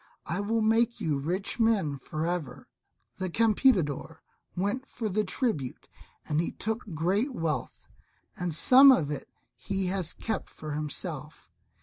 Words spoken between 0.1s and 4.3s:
I will make you rich men for ever. The Campeador